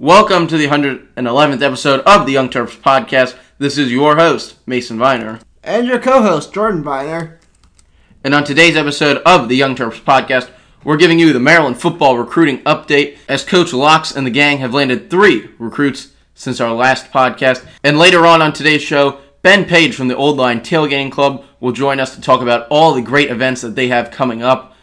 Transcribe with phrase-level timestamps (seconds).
[0.00, 3.36] Welcome to the 111th episode of the Young Terps podcast.
[3.58, 5.38] This is your host, Mason Viner.
[5.62, 7.38] And your co host, Jordan Viner.
[8.24, 10.50] And on today's episode of the Young Terps podcast,
[10.82, 14.74] we're giving you the Maryland football recruiting update as Coach Locks and the gang have
[14.74, 17.64] landed three recruits since our last podcast.
[17.84, 21.70] And later on on today's show, Ben Page from the Old Line Tailgating Club will
[21.70, 24.73] join us to talk about all the great events that they have coming up.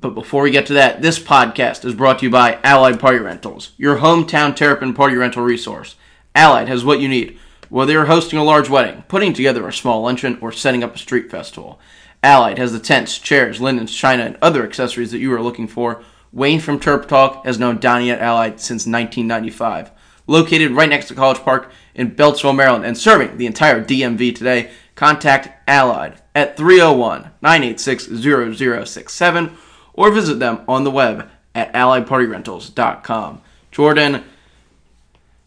[0.00, 3.18] But before we get to that, this podcast is brought to you by Allied Party
[3.18, 5.96] Rentals, your hometown Terrapin party rental resource.
[6.34, 10.00] Allied has what you need, whether you're hosting a large wedding, putting together a small
[10.00, 11.78] luncheon, or setting up a street festival.
[12.22, 16.02] Allied has the tents, chairs, linens, china, and other accessories that you are looking for.
[16.32, 19.90] Wayne from Terp Talk has known Donnie at Allied since 1995.
[20.26, 24.70] Located right next to College Park in Beltsville, Maryland, and serving the entire DMV today,
[24.94, 29.58] contact Allied at 301 986 0067
[30.00, 33.42] or visit them on the web at alliedpartyrentals.com.
[33.70, 34.24] Jordan,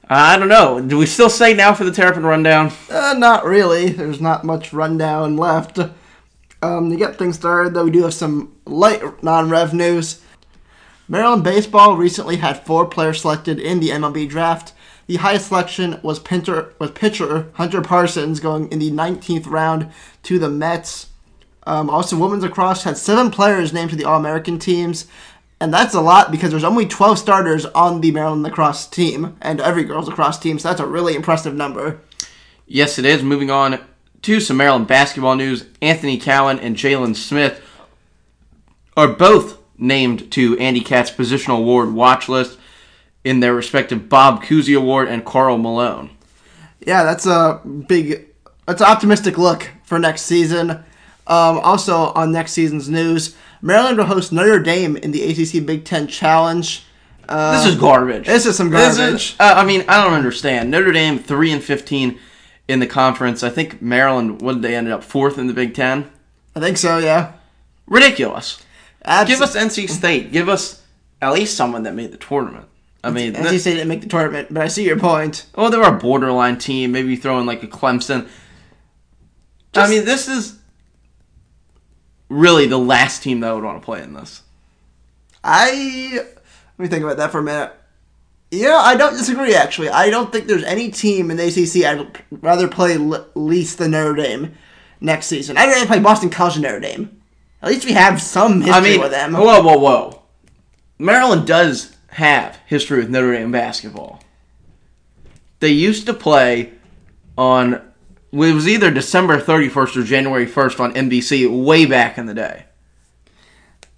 [0.08, 0.80] I don't know.
[0.80, 2.72] Do we still say now for the Terrapin Rundown?
[2.88, 3.90] Uh, not really.
[3.90, 5.80] There's not much rundown left.
[6.62, 10.22] Um, to get things started, though, we do have some light non rev news.
[11.08, 14.74] Maryland Baseball recently had four players selected in the MLB draft.
[15.08, 20.38] The highest selection was pitcher, was pitcher Hunter Parsons going in the 19th round to
[20.38, 21.08] the Mets.
[21.66, 25.08] Um, also, women's lacrosse had seven players named to the All American teams,
[25.60, 29.62] and that's a lot because there's only 12 starters on the Maryland lacrosse team and
[29.62, 32.02] every girls lacrosse team, so that's a really impressive number.
[32.68, 33.24] Yes, it is.
[33.24, 33.80] Moving on
[34.24, 35.66] to some Maryland basketball news.
[35.82, 37.62] Anthony Cowan and Jalen Smith
[38.98, 42.58] are both named to Andy Katz Positional Award watch list
[43.24, 46.10] in their respective Bob Cousy Award and Karl Malone.
[46.86, 48.28] Yeah, that's a big,
[48.66, 50.84] that's an optimistic look for next season.
[51.28, 55.86] Um, also, on next season's news, Maryland will host Notre Dame in the ACC Big
[55.86, 56.84] Ten Challenge.
[57.30, 58.26] Uh, This is garbage.
[58.26, 58.98] This is some garbage.
[59.32, 60.70] is- uh, I mean, I don't understand.
[60.70, 62.20] Notre Dame three and fifteen
[62.68, 63.42] in the conference.
[63.44, 64.42] I think Maryland.
[64.42, 66.10] What did they ended up fourth in the Big Ten?
[66.56, 67.32] I think so, yeah.
[67.88, 68.62] Ridiculous.
[69.06, 70.32] Abs- Give us NC State.
[70.34, 70.82] Give us
[71.22, 72.66] at least someone that made the tournament.
[73.06, 75.46] I mean, NC State didn't make the tournament, but I see your point.
[75.56, 76.92] Oh, they're a borderline team.
[76.92, 78.28] Maybe throw in like a Clemson.
[79.76, 80.58] I mean, this is
[82.30, 84.42] really the last team that I would want to play in this.
[85.44, 87.74] I let me think about that for a minute.
[88.52, 89.56] Yeah, I don't disagree.
[89.56, 93.80] Actually, I don't think there's any team in the ACC I'd rather play l- least
[93.80, 94.54] than Notre Dame
[95.02, 95.58] next season.
[95.58, 97.22] I'd rather play Boston College than Notre Dame.
[97.64, 99.34] At least we have some history I mean, with them.
[99.34, 100.22] whoa, whoa, whoa.
[101.00, 104.22] Maryland does have history with Notre Dame basketball.
[105.60, 106.74] They used to play
[107.38, 107.82] on,
[108.34, 112.66] it was either December 31st or January 1st on NBC way back in the day.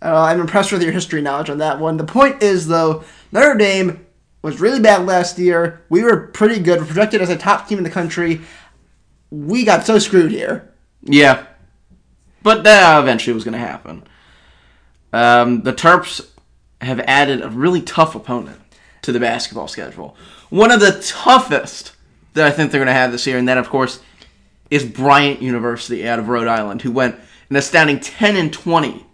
[0.02, 1.96] Uh, I'm impressed with your history knowledge on that one.
[1.96, 4.06] The point is, though, Notre Dame
[4.42, 5.82] was really bad last year.
[5.90, 6.80] We were pretty good.
[6.80, 8.42] We're projected as a top team in the country.
[9.32, 10.72] We got so screwed here.
[11.02, 11.46] Yeah.
[12.44, 14.04] But that eventually was going to happen.
[15.14, 16.28] Um, the Terps
[16.82, 18.60] have added a really tough opponent
[19.02, 20.16] to the basketball schedule.
[20.50, 21.94] One of the toughest
[22.34, 24.02] that I think they're going to have this year, and that, of course,
[24.70, 27.16] is Bryant University out of Rhode Island, who went
[27.50, 29.06] an astounding 10 and 20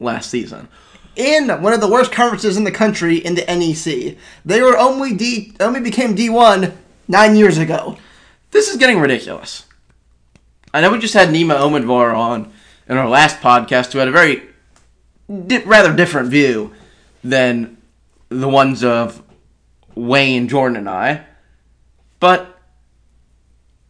[0.00, 0.68] last season.
[1.16, 4.16] in one of the worst conferences in the country in the NEC.
[4.44, 6.72] They were only D only became D1
[7.06, 7.96] nine years ago.
[8.50, 9.64] This is getting ridiculous.
[10.72, 12.52] I know we just had Nima Omidvar on
[12.88, 14.42] in our last podcast, who had a very
[15.46, 16.72] di- rather different view
[17.22, 17.76] than
[18.28, 19.22] the ones of
[19.94, 21.24] Wayne, Jordan, and I.
[22.18, 22.58] But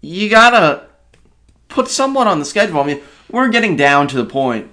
[0.03, 0.84] you gotta
[1.75, 2.81] put someone on the schedule.
[2.81, 4.71] I mean, we're getting down to the point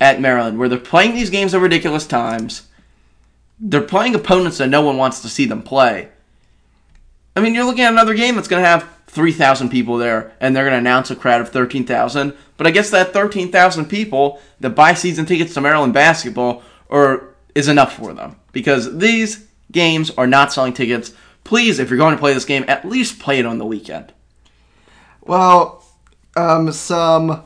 [0.00, 2.66] at Maryland where they're playing these games at ridiculous times.
[3.60, 6.08] They're playing opponents that no one wants to see them play.
[7.36, 10.56] I mean, you're looking at another game that's going to have 3,000 people there, and
[10.56, 12.34] they're going to announce a crowd of 13,000.
[12.56, 17.68] But I guess that 13,000 people that buy season tickets to Maryland basketball are, is
[17.68, 18.36] enough for them.
[18.52, 21.12] Because these games are not selling tickets.
[21.44, 24.14] Please, if you're going to play this game, at least play it on the weekend.
[25.20, 25.79] Well,
[26.36, 27.44] um, some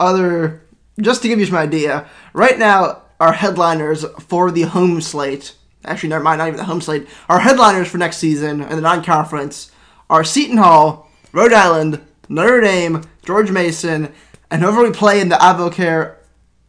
[0.00, 0.62] other
[1.00, 2.08] just to give you some idea.
[2.32, 5.54] Right now, our headliners for the home slate.
[5.84, 7.06] Actually, never mind, not even the home slate.
[7.28, 9.70] Our headliners for next season and the non-conference
[10.08, 14.12] are Seton Hall, Rhode Island, Notre Dame, George Mason,
[14.50, 16.16] and whoever we play in the AdvoCare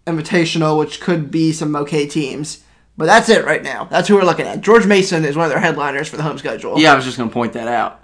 [0.05, 2.63] Invitational, which could be some okay teams.
[2.97, 3.85] But that's it right now.
[3.85, 4.61] That's who we're looking at.
[4.61, 6.79] George Mason is one of their headliners for the home schedule.
[6.79, 8.03] Yeah, I was just going to point that out.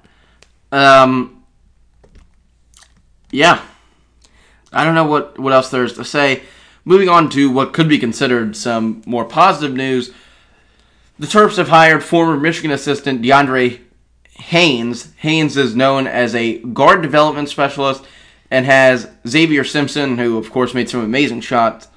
[0.71, 1.40] Um,
[3.31, 3.61] yeah.
[4.73, 6.43] I don't know what, what else there's to say.
[6.85, 10.11] Moving on to what could be considered some more positive news.
[11.19, 13.81] the Terps have hired former Michigan assistant DeAndre
[14.33, 15.13] Haynes.
[15.17, 18.03] Haynes is known as a guard development specialist
[18.49, 21.87] and has Xavier Simpson, who of course made some amazing shots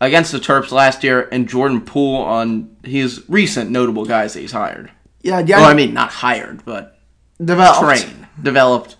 [0.00, 4.52] against the Terps last year, and Jordan Poole on his recent notable guys that he's
[4.52, 4.90] hired.
[5.22, 6.98] Yeah, oh, DeAndre Well, I mean, not hired, but
[7.42, 7.80] developed.
[7.80, 8.96] trained, developed.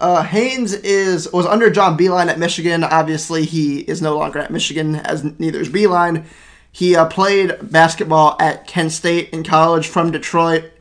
[0.00, 2.82] Uh, Haynes is was under John Beilein at Michigan.
[2.82, 6.24] Obviously, he is no longer at Michigan, as neither is Beeline.
[6.72, 10.72] He uh, played basketball at Kent State in college from Detroit.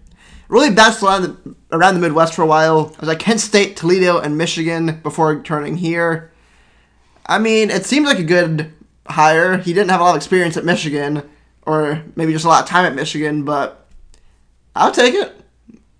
[0.48, 2.96] Really bounced around the, around the Midwest for a while.
[2.98, 6.32] I was at Kent State, Toledo, and Michigan before turning here.
[7.26, 8.72] I mean, it seems like a good
[9.06, 9.58] hire.
[9.58, 11.30] He didn't have a lot of experience at Michigan,
[11.64, 13.86] or maybe just a lot of time at Michigan, but
[14.76, 15.36] I'll take it.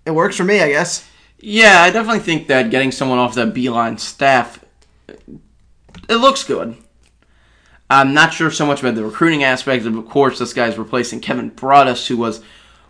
[0.06, 1.06] It works for me, I guess.
[1.42, 4.62] Yeah, I definitely think that getting someone off that Beilein staff,
[5.08, 6.76] it looks good.
[7.88, 9.86] I'm not sure so much about the recruiting aspect.
[9.86, 12.42] Of of course, this guy's replacing Kevin Broadus, who was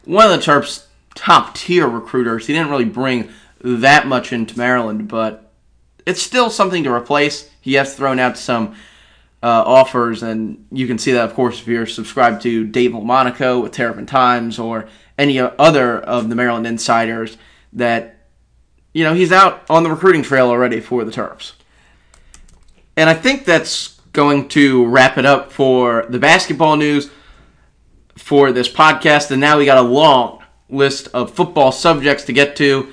[0.04, 2.46] one of the Terps' top tier recruiters.
[2.46, 3.30] He didn't really bring
[3.62, 5.52] that much into Maryland, but
[6.04, 7.48] it's still something to replace.
[7.60, 8.74] He has thrown out some
[9.42, 13.60] uh, offers, and you can see that, of course, if you're subscribed to Dave Monaco
[13.60, 17.38] with Terrapin Times or any other of the Maryland insiders
[17.72, 18.19] that
[18.92, 21.52] you know, he's out on the recruiting trail already for the Terps.
[22.96, 27.10] And I think that's going to wrap it up for the basketball news
[28.16, 29.30] for this podcast.
[29.30, 32.92] And now we got a long list of football subjects to get to.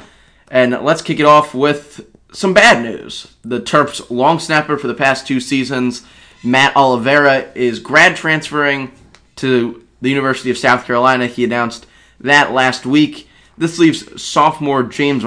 [0.50, 3.36] And let's kick it off with some bad news.
[3.44, 6.06] The Terps long snapper for the past two seasons,
[6.44, 8.92] Matt Oliveira, is grad transferring
[9.38, 11.28] to the University of South Carolina.
[11.28, 11.86] He announced
[12.20, 13.28] that last week.
[13.58, 15.26] This leaves sophomore James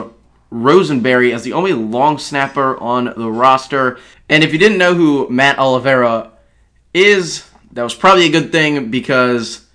[0.51, 3.99] Rosenberry as the only long snapper on the roster.
[4.29, 6.33] And if you didn't know who Matt Oliveira
[6.93, 9.67] is, that was probably a good thing because,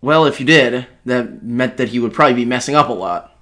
[0.00, 3.36] well, if you did, that meant that he would probably be messing up a lot.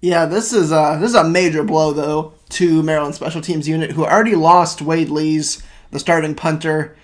[0.00, 3.92] Yeah, this is a, this is a major blow though to Maryland special teams unit
[3.92, 6.96] who already lost Wade Lees, the starting punter.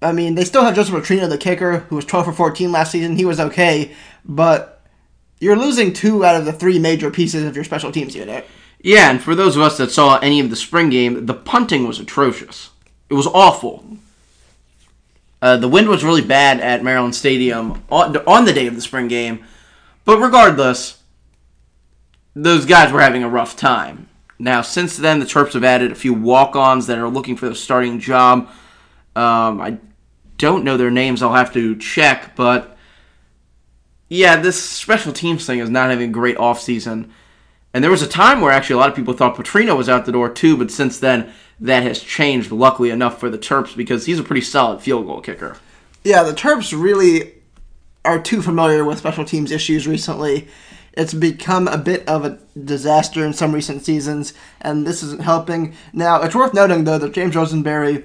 [0.00, 2.92] I mean, they still have Joseph Petrino, the kicker, who was 12 for 14 last
[2.92, 3.16] season.
[3.16, 3.92] He was okay,
[4.24, 4.71] but
[5.42, 8.46] you're losing two out of the three major pieces of your special teams unit.
[8.80, 11.86] Yeah, and for those of us that saw any of the spring game, the punting
[11.86, 12.70] was atrocious.
[13.10, 13.84] It was awful.
[15.40, 18.80] Uh, the wind was really bad at Maryland Stadium on, on the day of the
[18.80, 19.44] spring game,
[20.04, 21.02] but regardless,
[22.34, 24.08] those guys were having a rough time.
[24.38, 27.54] Now, since then, the Terps have added a few walk-ons that are looking for the
[27.56, 28.48] starting job.
[29.16, 29.78] Um, I
[30.38, 31.20] don't know their names.
[31.20, 32.71] I'll have to check, but
[34.12, 37.10] yeah, this special teams thing is not having a great offseason.
[37.72, 40.04] And there was a time where actually a lot of people thought Petrino was out
[40.04, 44.04] the door too, but since then that has changed, luckily enough for the Terps, because
[44.04, 45.56] he's a pretty solid field goal kicker.
[46.04, 47.32] Yeah, the Terps really
[48.04, 50.46] are too familiar with special teams issues recently.
[50.92, 55.74] It's become a bit of a disaster in some recent seasons, and this isn't helping.
[55.94, 58.04] Now, it's worth noting, though, that James Rosenberry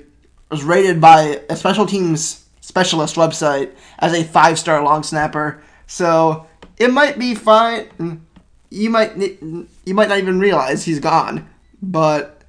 [0.49, 5.61] was rated by a special teams specialist website as a five star long snapper.
[5.87, 6.45] So
[6.77, 8.21] it might be fine.
[8.69, 11.49] You might you might not even realize he's gone,
[11.81, 12.43] but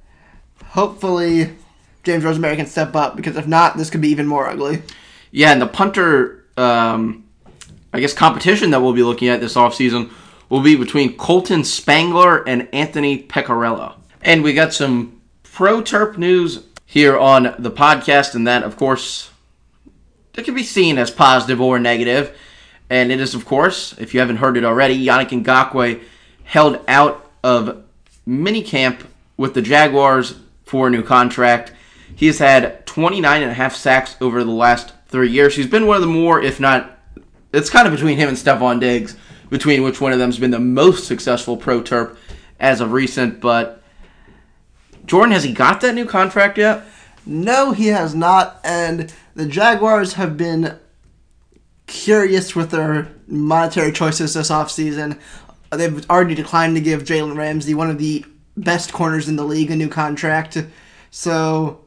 [0.65, 1.55] hopefully
[2.03, 4.83] James Rosenberry can step up because if not, this could be even more ugly.
[5.31, 7.23] Yeah, and the punter, um,
[7.93, 10.11] I guess, competition that we'll be looking at this offseason
[10.49, 13.95] will be between Colton Spangler and Anthony Pecorella.
[14.21, 19.29] And we got some pro Terp news here on the podcast, and that, of course,
[20.33, 22.35] it can be seen as positive or negative.
[22.89, 26.01] And it is, of course, if you haven't heard it already, Yannick Ngakoue
[26.43, 27.83] held out of
[28.27, 29.05] minicamp
[29.37, 31.73] with the Jaguars for a new contract.
[32.15, 35.55] He has had 29 and a half sacks over the last three years.
[35.55, 36.97] He's been one of the more, if not,
[37.53, 39.15] it's kind of between him and Stefon Diggs,
[39.49, 42.17] between which one of them has been the most successful pro terp
[42.59, 43.39] as of recent.
[43.39, 43.81] But
[45.05, 46.83] Jordan, has he got that new contract yet?
[47.25, 48.59] No, he has not.
[48.63, 50.77] And the Jaguars have been
[51.89, 55.19] curious with their monetary choices this offseason.
[55.71, 58.23] They've already declined to give Jalen Ramsey, one of the
[58.55, 60.57] best corners in the league, a new contract.
[61.11, 61.81] So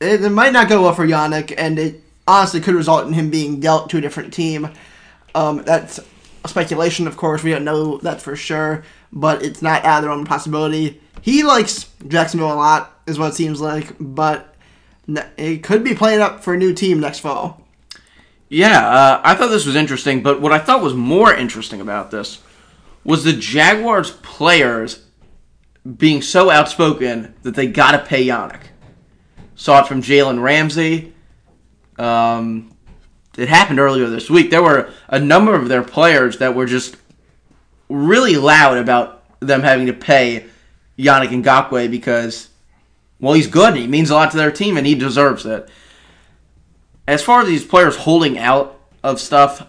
[0.00, 3.30] it, it might not go well for Yannick, and it honestly could result in him
[3.30, 4.68] being dealt to a different team.
[5.34, 6.00] Um, that's
[6.46, 7.42] speculation, of course.
[7.42, 11.00] We don't know that for sure, but it's not out of the realm of possibility.
[11.22, 14.54] He likes Jacksonville a lot, is what it seems like, but
[15.36, 17.63] it could be playing up for a new team next fall.
[18.48, 22.10] Yeah, uh, I thought this was interesting, but what I thought was more interesting about
[22.10, 22.40] this
[23.02, 25.04] was the Jaguars players
[25.98, 28.62] being so outspoken that they got to pay Yannick.
[29.54, 31.12] Saw it from Jalen Ramsey.
[31.98, 32.74] Um,
[33.36, 34.50] it happened earlier this week.
[34.50, 36.96] There were a number of their players that were just
[37.88, 40.46] really loud about them having to pay
[40.98, 42.48] Yannick Ngakoue because,
[43.20, 43.76] well, he's good.
[43.76, 45.68] He means a lot to their team, and he deserves it.
[47.06, 49.66] As far as these players holding out of stuff,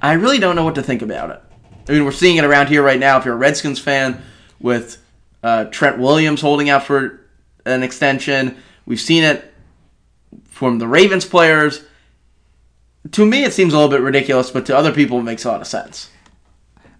[0.00, 1.40] I really don't know what to think about it.
[1.88, 3.18] I mean, we're seeing it around here right now.
[3.18, 4.22] If you're a Redskins fan,
[4.62, 5.02] with
[5.42, 7.20] uh, Trent Williams holding out for
[7.66, 8.56] an extension,
[8.86, 9.52] we've seen it
[10.44, 11.84] from the Ravens players.
[13.10, 15.50] To me, it seems a little bit ridiculous, but to other people, it makes a
[15.50, 16.10] lot of sense.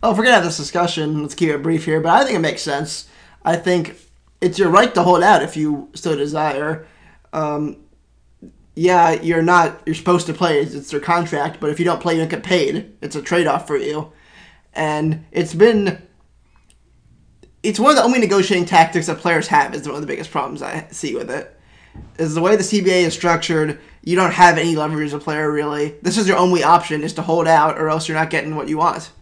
[0.02, 2.00] Oh, if we're gonna have this discussion, let's keep it brief here.
[2.00, 3.08] But I think it makes sense.
[3.44, 3.96] I think
[4.40, 6.86] it's your right to hold out if you so desire.
[7.32, 7.76] Um,
[8.74, 9.82] yeah, you're not.
[9.84, 10.60] You're supposed to play.
[10.60, 11.60] It's their contract.
[11.60, 12.96] But if you don't play, you don't get paid.
[13.02, 14.12] It's a trade off for you.
[14.72, 16.00] And it's been.
[17.62, 19.74] It's one of the only negotiating tactics that players have.
[19.74, 21.54] Is one of the biggest problems I see with it.
[22.18, 23.78] Is the way the CBA is structured.
[24.02, 25.94] You don't have any leverage as a player really.
[26.00, 28.68] This is your only option: is to hold out, or else you're not getting what
[28.68, 29.12] you want.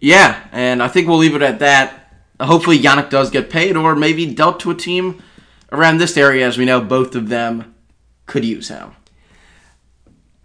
[0.00, 2.00] Yeah, and I think we'll leave it at that.
[2.40, 5.22] Hopefully, Yannick does get paid, or maybe dealt to a team
[5.70, 7.73] around this area, as we know both of them
[8.26, 8.92] could use him.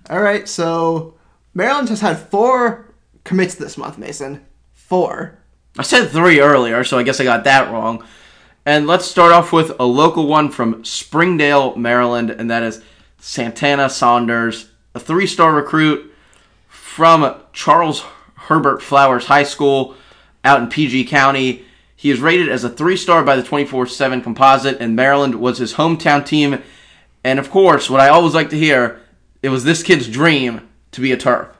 [0.09, 1.15] All right, so
[1.53, 2.93] Maryland has had four
[3.23, 4.45] commits this month, Mason.
[4.73, 5.39] Four.
[5.77, 8.03] I said three earlier, so I guess I got that wrong.
[8.65, 12.83] And let's start off with a local one from Springdale, Maryland, and that is
[13.19, 16.11] Santana Saunders, a three star recruit
[16.67, 18.03] from Charles
[18.35, 19.95] Herbert Flowers High School
[20.43, 21.65] out in PG County.
[21.95, 25.57] He is rated as a three star by the 24 7 composite, and Maryland was
[25.57, 26.61] his hometown team.
[27.23, 29.01] And of course, what I always like to hear,
[29.41, 31.53] it was this kid's dream to be a Terp.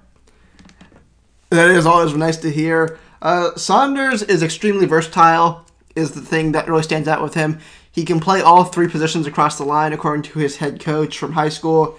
[1.50, 3.00] That is always nice to hear.
[3.22, 7.60] Uh, Saunders is extremely versatile, is the thing that really stands out with him.
[7.92, 11.34] He can play all three positions across the line, according to his head coach from
[11.34, 11.98] high school.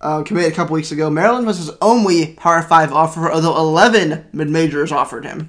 [0.00, 1.08] Uh, committed a couple weeks ago.
[1.08, 5.48] Maryland was his only Power 5 offer, although 11 mid majors offered him.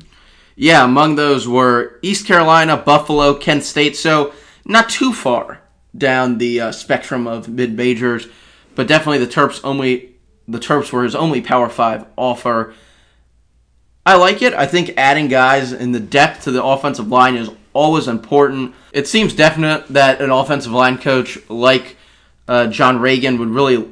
[0.55, 4.33] Yeah, among those were East Carolina, Buffalo, Kent State, so
[4.65, 5.61] not too far
[5.95, 8.27] down the uh, spectrum of mid majors,
[8.75, 10.15] but definitely the Terps only
[10.47, 12.73] the Terps were his only Power 5 offer.
[14.05, 14.53] I like it.
[14.53, 18.73] I think adding guys in the depth to the offensive line is always important.
[18.93, 21.97] It seems definite that an offensive line coach like
[22.47, 23.85] uh, John Reagan would really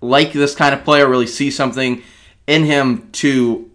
[0.00, 2.02] like this kind of player, really see something
[2.46, 3.70] in him to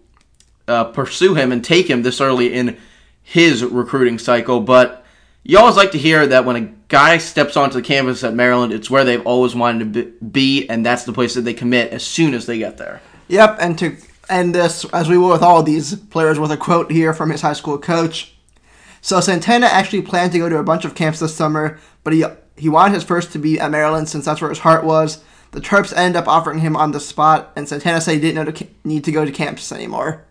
[0.66, 2.76] uh, pursue him and take him this early in
[3.22, 4.60] his recruiting cycle.
[4.60, 4.99] But
[5.42, 8.72] you always like to hear that when a guy steps onto the campus at Maryland,
[8.72, 12.02] it's where they've always wanted to be, and that's the place that they commit as
[12.02, 13.00] soon as they get there.
[13.28, 13.96] Yep, and to
[14.28, 17.40] end this, as we will with all these players, with a quote here from his
[17.40, 18.34] high school coach.
[19.00, 22.24] So Santana actually planned to go to a bunch of camps this summer, but he
[22.56, 25.24] he wanted his first to be at Maryland since that's where his heart was.
[25.52, 28.66] The Terps ended up offering him on the spot, and Santana said he didn't to
[28.84, 30.24] need to go to camps anymore.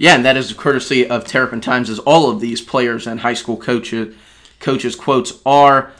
[0.00, 3.34] Yeah, and that is courtesy of Terrapin Times, as all of these players and high
[3.34, 4.16] school coaches
[4.58, 5.92] coaches quotes are.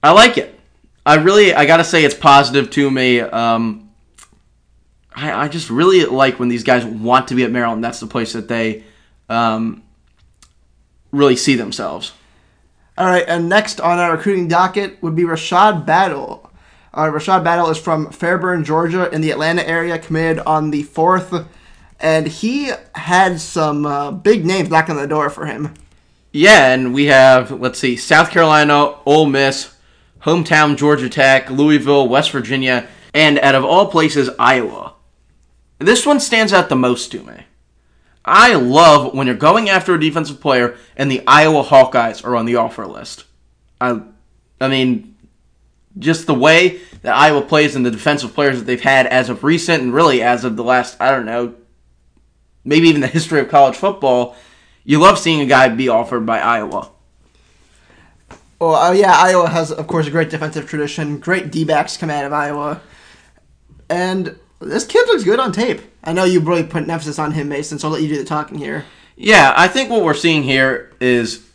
[0.00, 0.56] I like it.
[1.04, 3.18] I really, I gotta say, it's positive to me.
[3.18, 3.90] Um,
[5.12, 7.82] I, I just really like when these guys want to be at Maryland.
[7.82, 8.84] That's the place that they
[9.28, 9.82] um,
[11.10, 12.12] really see themselves.
[12.96, 16.48] All right, and next on our recruiting docket would be Rashad Battle.
[16.94, 21.48] Uh, Rashad Battle is from Fairburn, Georgia, in the Atlanta area, committed on the 4th,
[22.00, 25.74] and he had some uh, big names knocking on the door for him.
[26.32, 29.74] Yeah, and we have, let's see, South Carolina, Ole Miss,
[30.20, 34.94] hometown Georgia Tech, Louisville, West Virginia, and out of all places, Iowa.
[35.78, 37.44] This one stands out the most to me.
[38.24, 42.44] I love when you're going after a defensive player and the Iowa Hawkeyes are on
[42.44, 43.24] the offer list.
[43.80, 44.00] I,
[44.60, 45.16] I mean,
[45.98, 49.44] just the way that Iowa plays and the defensive players that they've had as of
[49.44, 51.54] recent and really as of the last, I don't know,
[52.66, 54.36] maybe even the history of college football,
[54.84, 56.90] you love seeing a guy be offered by Iowa.
[58.58, 61.18] Well, uh, yeah, Iowa has, of course, a great defensive tradition.
[61.18, 62.80] Great D backs come out of Iowa.
[63.88, 65.80] And this kid looks good on tape.
[66.02, 68.18] I know you really put an emphasis on him, Mason, so I'll let you do
[68.18, 68.84] the talking here.
[69.16, 71.46] Yeah, I think what we're seeing here is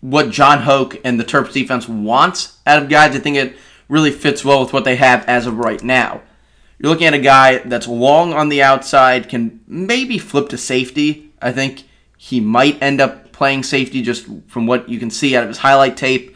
[0.00, 3.14] what John Hoke and the Terps defense wants out of guys.
[3.14, 3.56] I think it
[3.88, 6.22] really fits well with what they have as of right now.
[6.80, 11.30] You're looking at a guy that's long on the outside, can maybe flip to safety.
[11.42, 11.84] I think
[12.16, 15.58] he might end up playing safety just from what you can see out of his
[15.58, 16.34] highlight tape.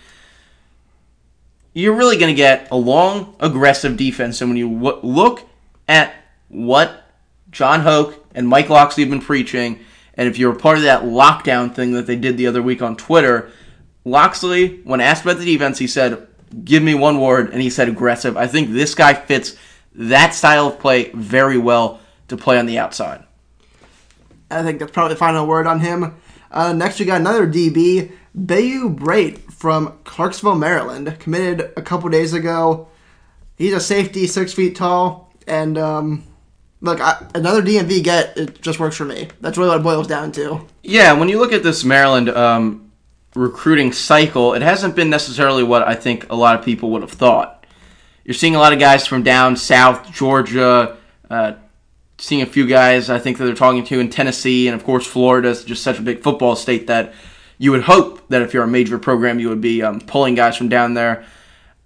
[1.73, 4.43] You're really going to get a long, aggressive defense.
[4.43, 5.49] And when you w- look
[5.89, 6.15] at
[6.49, 7.05] what
[7.51, 9.81] John Hoke and Mike Locksley have been preaching,
[10.13, 12.83] and if you're a part of that lockdown thing that they did the other week
[12.83, 13.51] on Twitter,
[14.05, 16.29] Locksley, when asked about the defense, he said,
[16.65, 18.37] give me one word, and he said aggressive.
[18.37, 19.57] I think this guy fits
[19.95, 23.25] that style of play very well to play on the outside.
[24.51, 26.15] I think that's probably the final word on him.
[26.51, 32.33] Uh, next, we got another DB, Beau Brade from Clarksville, Maryland, committed a couple days
[32.33, 32.89] ago.
[33.57, 36.25] He's a safety, six feet tall, and um,
[36.81, 39.29] look, I, another DMV get it just works for me.
[39.41, 40.67] That's really what it boils down to.
[40.83, 42.93] Yeah, when you look at this Maryland um,
[43.35, 47.13] recruiting cycle, it hasn't been necessarily what I think a lot of people would have
[47.13, 47.64] thought.
[48.25, 50.97] You're seeing a lot of guys from down south, Georgia,
[51.29, 51.53] uh,
[52.17, 55.07] seeing a few guys I think that they're talking to in Tennessee, and of course
[55.07, 57.13] Florida is just such a big football state that
[57.59, 60.57] you would hope that if you're a major program, you would be um, pulling guys
[60.57, 61.27] from down there.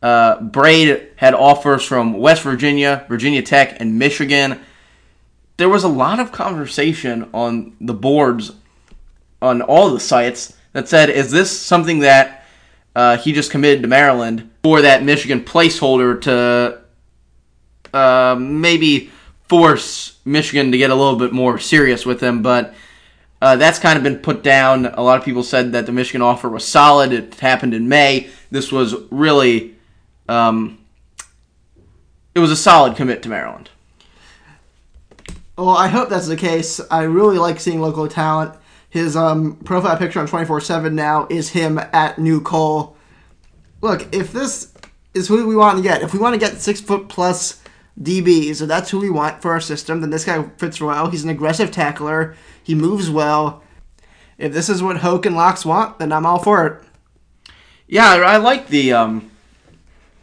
[0.00, 4.60] Uh, Brade had offers from West Virginia, Virginia Tech, and Michigan.
[5.56, 8.52] There was a lot of conversation on the boards
[9.42, 12.46] on all the sites that said, "Is this something that
[12.94, 16.78] uh, he just committed to Maryland for that Michigan placeholder to
[17.94, 19.10] uh, maybe
[19.48, 22.42] force Michigan to get a little bit more serious with them.
[22.42, 22.74] But
[23.40, 24.84] uh, that's kind of been put down.
[24.84, 27.14] A lot of people said that the Michigan offer was solid.
[27.14, 28.28] It happened in May.
[28.50, 29.74] This was really,
[30.28, 30.78] um,
[32.34, 33.70] it was a solid commit to Maryland.
[35.56, 36.78] Well, I hope that's the case.
[36.90, 38.52] I really like seeing local talent.
[38.90, 42.97] His um, profile picture on 24 7 now is him at New Cole.
[43.80, 44.72] Look, if this
[45.14, 47.62] is who we want to get, if we want to get six foot plus
[48.00, 51.10] DBs, if that's who we want for our system, then this guy fits well.
[51.10, 52.36] He's an aggressive tackler.
[52.62, 53.62] He moves well.
[54.36, 56.82] If this is what Hoke and Locks want, then I'm all for it.
[57.86, 59.30] Yeah, I like the um,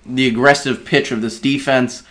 [0.06, 2.04] the aggressive pitch of this defense.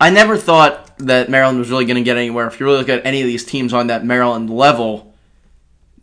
[0.00, 2.46] I never thought that Maryland was really going to get anywhere.
[2.48, 5.14] If you really look at any of these teams on that Maryland level,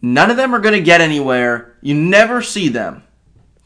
[0.02, 1.76] none of them are going to get anywhere.
[1.82, 3.04] You never see them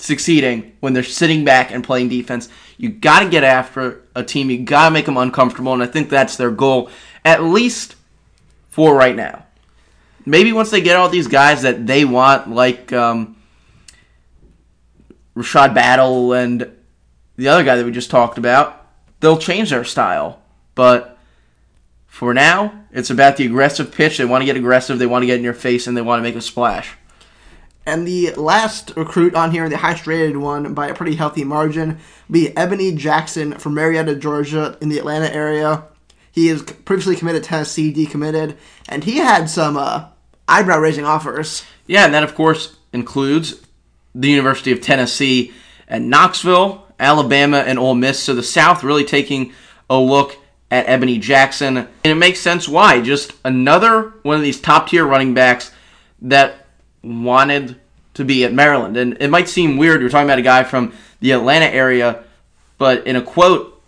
[0.03, 2.49] succeeding when they're sitting back and playing defense.
[2.77, 4.49] You got to get after a team.
[4.49, 6.89] You got to make them uncomfortable, and I think that's their goal,
[7.23, 7.95] at least
[8.69, 9.45] for right now.
[10.25, 13.37] Maybe once they get all these guys that they want, like um,
[15.37, 16.69] Rashad Battle and
[17.37, 18.85] the other guy that we just talked about,
[19.21, 20.41] they'll change their style.
[20.75, 21.17] But
[22.07, 24.17] for now, it's about the aggressive pitch.
[24.17, 26.19] They want to get aggressive, they want to get in your face, and they want
[26.19, 26.97] to make a splash.
[27.85, 31.99] And the last recruit on here, the highest rated one by a pretty healthy margin,
[32.31, 35.83] be Ebony Jackson from Marietta, Georgia, in the Atlanta area.
[36.31, 38.55] He is previously committed Tennessee, decommitted,
[38.87, 40.05] and he had some uh,
[40.47, 41.63] eyebrow raising offers.
[41.85, 43.61] Yeah, and that, of course, includes
[44.15, 45.53] the University of Tennessee
[45.87, 48.19] and Knoxville, Alabama, and Ole Miss.
[48.19, 49.53] So the South really taking
[49.89, 50.37] a look
[50.71, 51.77] at Ebony Jackson.
[51.77, 53.01] And it makes sense why.
[53.01, 55.71] Just another one of these top tier running backs
[56.21, 56.62] that
[57.03, 57.79] wanted
[58.13, 58.97] to be at Maryland.
[58.97, 62.23] And it might seem weird, you're talking about a guy from the Atlanta area,
[62.77, 63.81] but in a quote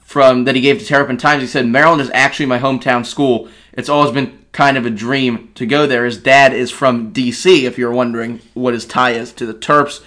[0.00, 3.48] from that he gave to Terrapin Times, he said, Maryland is actually my hometown school.
[3.72, 6.04] It's always been kind of a dream to go there.
[6.04, 10.02] His dad is from D.C., if you're wondering what his tie is to the Terps.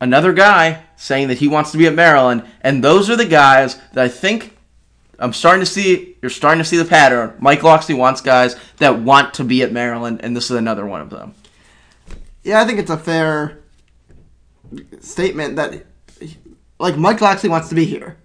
[0.00, 3.76] Another guy saying that he wants to be at Maryland, and those are the guys
[3.92, 4.55] that I think
[5.18, 6.16] I'm starting to see.
[6.20, 7.34] You're starting to see the pattern.
[7.38, 11.00] Mike Locksley wants guys that want to be at Maryland, and this is another one
[11.00, 11.34] of them.
[12.42, 13.62] Yeah, I think it's a fair
[15.00, 15.86] statement that,
[16.78, 18.18] like, Mike Locksley wants to be here.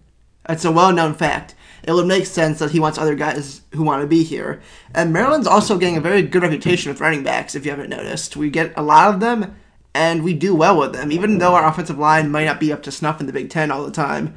[0.47, 4.01] It's a well-known fact it would make sense that he wants other guys who want
[4.01, 4.61] to be here.
[4.93, 8.37] And Maryland's also getting a very good reputation with running backs, if you haven't noticed.
[8.37, 9.55] We get a lot of them,
[9.93, 11.11] and we do well with them.
[11.11, 13.71] Even though our offensive line might not be up to snuff in the Big Ten
[13.71, 14.35] all the time,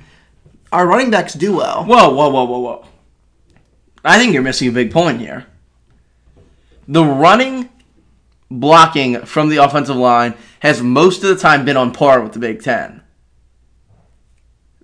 [0.75, 1.85] our running backs do well.
[1.85, 2.85] Whoa, whoa, whoa, whoa, whoa.
[4.05, 5.47] I think you're missing a big point here.
[6.89, 7.69] The running
[8.51, 12.41] blocking from the offensive line has most of the time been on par with the
[12.41, 13.03] Big Ten.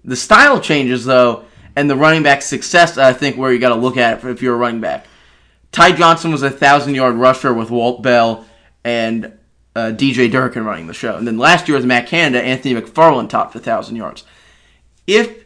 [0.04, 3.74] The style changes, though, and the running back success, I think, where you got to
[3.74, 5.06] look at it if you're a running back.
[5.72, 8.46] Ty Johnson was a thousand yard rusher with Walt Bell
[8.84, 9.36] and
[9.74, 11.16] uh, DJ Durkin running the show.
[11.16, 14.24] And then last year with Matt Canada, Anthony McFarland topped a thousand yards.
[15.06, 15.39] If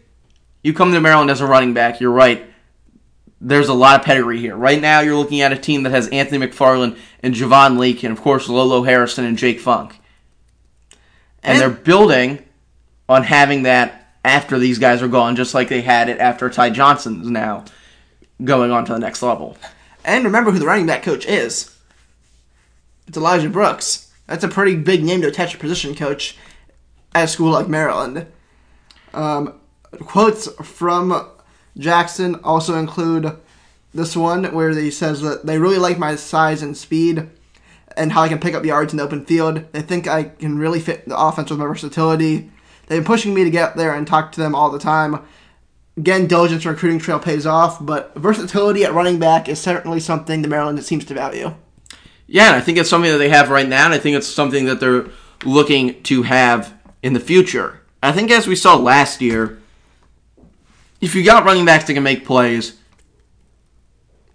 [0.65, 2.45] you come to Maryland as a running back, you're right.
[3.41, 4.57] There's a lot of pedigree here.
[4.57, 8.17] Right now, you're looking at a team that has Anthony McFarland and Javon Leake, and
[8.17, 10.01] of course Lolo Harrison and Jake Funk.
[11.43, 12.45] And, and they're building
[13.09, 16.71] on having that after these guys are gone, just like they had it after Ty
[16.71, 17.67] Johnson's now
[18.43, 19.59] going on to the next level.
[20.03, 21.77] And remember who the running back coach is.
[23.07, 24.11] It's Elijah Brooks.
[24.27, 26.39] That's a pretty big name to attach a position coach
[27.15, 28.27] at a school like Maryland.
[29.13, 29.61] Um,
[30.01, 31.31] quotes from
[31.77, 33.37] Jackson also include
[33.93, 37.29] this one where he says that they really like my size and speed.
[37.97, 39.65] and how I can pick up yards in the open field.
[39.73, 42.51] They think I can really fit the offense with my versatility.
[42.87, 45.21] They've been pushing me to get there and talk to them all the time.
[45.97, 50.49] Again, diligence recruiting trail pays off, but versatility at running back is certainly something the
[50.49, 51.55] Maryland seems to value.
[52.27, 54.27] Yeah, and I think it's something that they have right now, and I think it's
[54.27, 55.07] something that they're
[55.45, 57.81] looking to have in the future.
[58.03, 59.61] I think as we saw last year,
[61.05, 62.79] if you got running backs that can make plays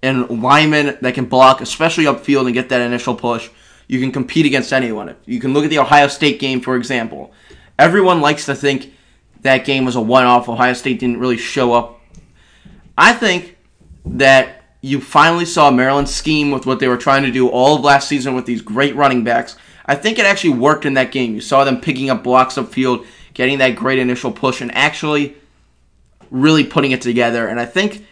[0.03, 3.49] and linemen that can block, especially upfield and get that initial push,
[3.88, 5.15] you can compete against anyone.
[5.25, 7.34] You can look at the Ohio State game, for example.
[7.79, 8.93] Everyone likes to think
[9.41, 10.47] that game was a one off.
[10.47, 11.99] Ohio State didn't really show up.
[12.95, 13.58] I think
[14.05, 17.82] that you finally saw Maryland's scheme with what they were trying to do all of
[17.82, 19.58] last season with these great running backs.
[19.88, 21.34] I think it actually worked in that game.
[21.34, 25.36] You saw them picking up blocks upfield, getting that great initial push, and actually
[26.31, 27.47] really putting it together.
[27.47, 28.05] And I think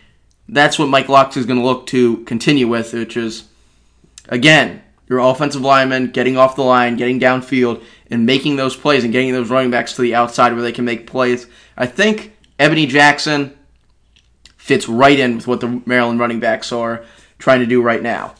[0.49, 3.45] that's what Mike Locks is going to look to continue with, which is,
[4.29, 9.13] again, your offensive linemen getting off the line, getting downfield, and making those plays and
[9.13, 11.47] getting those running backs to the outside where they can make plays.
[11.77, 13.57] I think Ebony Jackson
[14.57, 17.05] fits right in with what the Maryland running backs are
[17.39, 18.35] trying to do right now.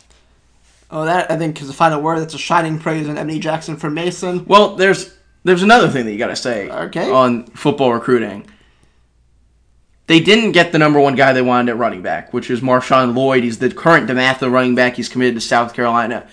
[0.90, 2.20] Oh, that I think is the final word.
[2.20, 4.46] That's a shining praise on Ebony Jackson for Mason.
[4.46, 5.14] Well, there's
[5.44, 7.10] there's another thing that you got to say Okay.
[7.10, 8.46] on football recruiting.
[10.08, 13.14] They didn't get the number one guy they wanted at running back, which is Marshawn
[13.14, 13.44] Lloyd.
[13.44, 14.96] He's the current DeMatha running back.
[14.96, 16.26] He's committed to South Carolina.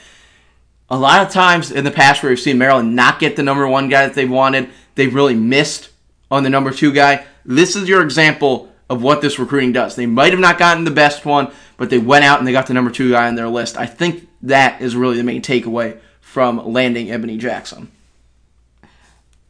[0.88, 3.66] A lot of times in the past where we've seen Maryland not get the number
[3.66, 5.90] one guy that they wanted, they've really missed
[6.30, 7.24] on the number two guy.
[7.44, 9.96] This is your example of what this recruiting does.
[9.96, 12.68] They might have not gotten the best one, but they went out and they got
[12.68, 13.76] the number two guy on their list.
[13.76, 17.90] I think that is really the main takeaway from landing Ebony Jackson.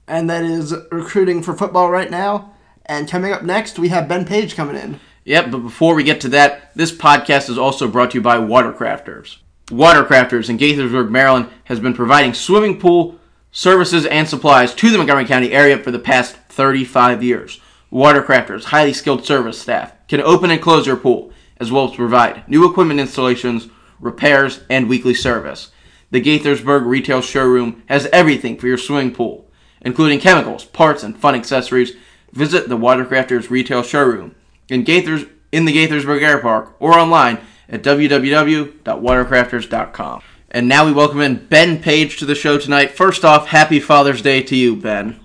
[0.07, 2.54] And that is recruiting for football right now.
[2.87, 5.01] And coming up next, we have Ben Page coming in.
[5.25, 8.37] Yep, but before we get to that, this podcast is also brought to you by
[8.37, 9.39] Watercrafters.
[9.69, 13.19] Watercrafters in Gaithersburg, Maryland has been providing swimming pool
[13.51, 17.61] services and supplies to the Montgomery County area for the past 35 years.
[17.91, 22.47] Watercrafters, highly skilled service staff, can open and close your pool, as well as provide
[22.49, 23.69] new equipment installations,
[24.01, 25.71] repairs, and weekly service.
[26.11, 29.49] The Gaithersburg retail showroom has everything for your swimming pool,
[29.81, 31.97] including chemicals, parts, and fun accessories.
[32.35, 34.35] Visit the Watercrafters retail showroom
[34.69, 40.23] in Gaithers in the Gaithersburg Air Park or online at www.watercrafters.com.
[40.51, 42.91] And now we welcome in Ben Page to the show tonight.
[42.91, 45.21] First off, happy Father's Day to you, Ben.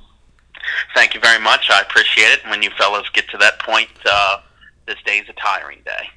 [0.93, 1.71] Thank you very much.
[1.71, 2.41] I appreciate it.
[2.47, 4.41] When you fellows get to that point, uh,
[4.85, 6.09] this day's a tiring day.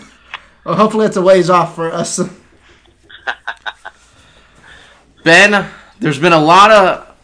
[0.64, 2.18] Well, hopefully it's a ways off for us.
[5.24, 5.70] Ben,
[6.00, 7.14] there's been a lot of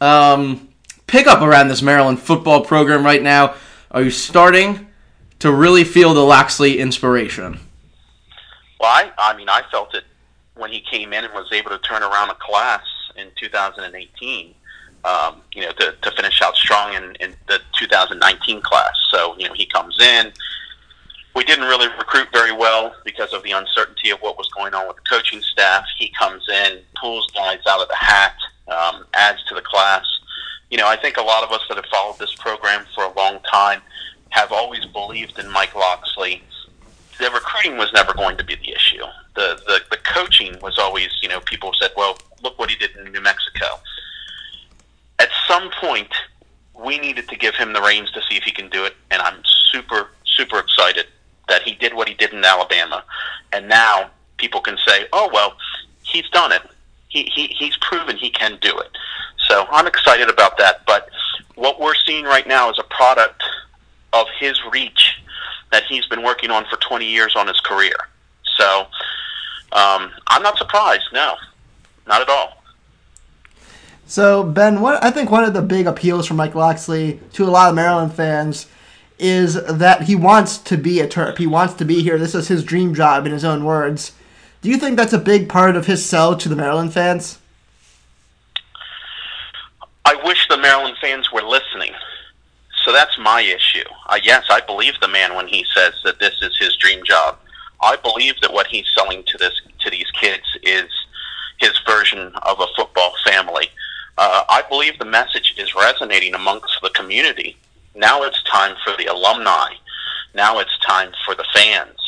[0.00, 0.67] um,
[1.08, 3.56] pickup around this Maryland football program right now.
[3.90, 4.86] Are you starting
[5.40, 7.58] to really feel the Locksley inspiration?
[8.78, 10.04] Well, I, I mean, I felt it
[10.54, 12.82] when he came in and was able to turn around a class
[13.16, 14.54] in 2018.
[15.04, 18.92] Um, you know, to, to finish out strong in, in the 2019 class.
[19.10, 20.32] So, you know, he comes in.
[21.36, 24.88] We didn't really recruit very well because of the uncertainty of what was going on
[24.88, 25.84] with the coaching staff.
[25.98, 28.34] He comes in, pulls guys out of the hat,
[28.66, 30.04] um, adds to the class.
[30.70, 33.12] You know, I think a lot of us that have followed this program for a
[33.14, 33.80] long time
[34.30, 36.42] have always believed in Mike Locksley.
[37.18, 39.04] The recruiting was never going to be the issue.
[39.34, 42.96] The, the the coaching was always, you know, people said, "Well, look what he did
[42.96, 43.66] in New Mexico."
[45.18, 46.12] At some point,
[46.74, 49.20] we needed to give him the reins to see if he can do it, and
[49.22, 51.06] I'm super super excited
[51.48, 53.02] that he did what he did in Alabama,
[53.52, 55.56] and now people can say, "Oh well,
[56.02, 56.62] he's done it.
[57.08, 58.90] He, he he's proven he can do it."
[59.48, 60.86] So I'm excited about that.
[60.86, 61.10] But
[61.54, 63.42] what we're seeing right now is a product
[64.14, 65.20] of his reach
[65.70, 67.94] that he's been working on for 20 years on his career.
[68.56, 68.86] So
[69.72, 71.04] um, I'm not surprised.
[71.12, 71.36] No,
[72.06, 72.62] not at all.
[74.06, 77.50] So Ben, what I think one of the big appeals for Mike Locksley to a
[77.50, 78.66] lot of Maryland fans
[79.18, 81.36] is that he wants to be a Terp.
[81.36, 82.16] He wants to be here.
[82.16, 84.12] This is his dream job, in his own words.
[84.62, 87.38] Do you think that's a big part of his sell to the Maryland fans?
[90.08, 91.92] I wish the Maryland fans were listening.
[92.82, 93.84] So that's my issue.
[94.06, 97.38] Uh, yes, I believe the man when he says that this is his dream job.
[97.82, 100.88] I believe that what he's selling to this to these kids is
[101.58, 103.66] his version of a football family.
[104.16, 107.58] Uh, I believe the message is resonating amongst the community.
[107.94, 109.74] Now it's time for the alumni.
[110.34, 111.98] Now it's time for the fans.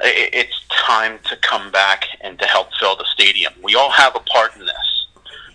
[0.00, 3.54] It's time to come back and to help fill the stadium.
[3.62, 4.91] We all have a part in this.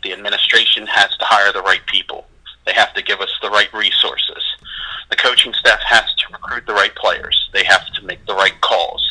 [0.04, 2.26] The administration has to hire the right people.
[2.66, 4.44] They have to give us the right resources.
[5.10, 7.50] The coaching staff has to recruit the right players.
[7.54, 9.04] They have to make the right calls.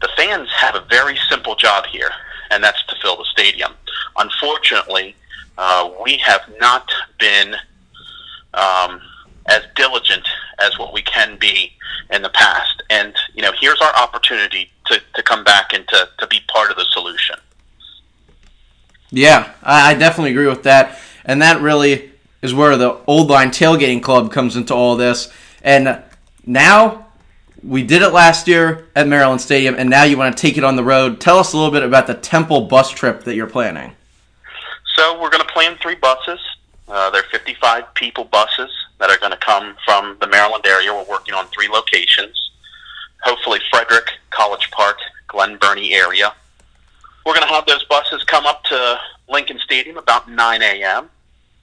[0.00, 2.10] The fans have a very simple job here,
[2.50, 3.72] and that's to fill the stadium.
[4.16, 5.14] Unfortunately,
[5.58, 7.54] uh, we have not been
[8.54, 9.00] um,
[9.46, 10.26] as diligent
[10.58, 11.72] as what we can be
[12.10, 12.82] in the past.
[12.88, 16.70] And, you know, here's our opportunity to, to come back and to, to be part
[16.70, 17.36] of the solution.
[19.10, 20.98] Yeah, I, I definitely agree with that.
[21.24, 22.10] And that really
[22.42, 25.32] is where the Old Line Tailgating Club comes into all this.
[25.62, 26.02] And
[26.46, 27.06] now
[27.62, 30.64] we did it last year at Maryland Stadium, and now you want to take it
[30.64, 31.20] on the road.
[31.20, 33.92] Tell us a little bit about the Temple bus trip that you're planning.
[34.96, 36.40] So we're going to plan three buses.
[36.88, 40.92] Uh, they're 55 people buses that are going to come from the Maryland area.
[40.92, 42.50] We're working on three locations.
[43.22, 44.96] Hopefully, Frederick, College Park,
[45.28, 46.32] Glen Burnie area.
[47.24, 51.10] We're going to have those buses come up to Lincoln Stadium about 9 a.m.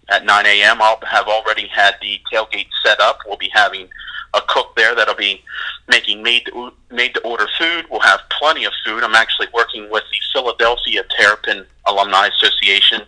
[0.10, 3.20] At 9 a.m., I'll have already had the tailgate set up.
[3.26, 3.90] We'll be having
[4.34, 5.44] a cook there that'll be
[5.88, 7.86] making made to, made to order food.
[7.90, 9.04] We'll have plenty of food.
[9.04, 13.02] I'm actually working with the Philadelphia Terrapin Alumni Association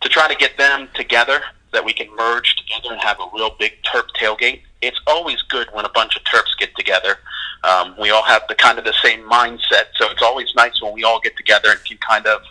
[0.00, 1.40] to try to get them together
[1.72, 4.60] that we can merge together and have a real big Terp tailgate.
[4.82, 7.18] It's always good when a bunch of Terps get together.
[7.64, 10.92] Um, we all have the kind of the same mindset, so it's always nice when
[10.92, 12.42] we all get together and can kind of